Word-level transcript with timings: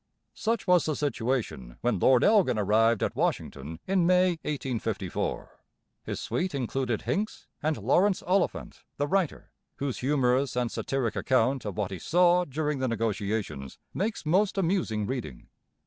Such 0.33 0.65
was 0.65 0.85
the 0.85 0.95
situation 0.95 1.77
when 1.81 1.99
Lord 1.99 2.23
Elgin 2.23 2.57
arrived 2.57 3.03
at 3.03 3.15
Washington 3.15 3.79
in 3.85 4.07
May 4.07 4.29
1854. 4.41 5.59
His 6.03 6.19
suite 6.19 6.55
included 6.55 7.03
Hincks 7.03 7.45
and 7.61 7.77
Laurence 7.77 8.23
Oliphant, 8.23 8.83
the 8.97 9.05
writer, 9.05 9.51
whose 9.75 9.99
humorous 9.99 10.55
and 10.55 10.71
satiric 10.71 11.15
account 11.15 11.65
of 11.65 11.77
what 11.77 11.91
he 11.91 11.99
saw 11.99 12.45
during 12.45 12.79
the 12.79 12.87
negotiations 12.87 13.77
makes 13.93 14.25
most 14.25 14.57
amusing 14.57 15.05
reading. 15.05 15.49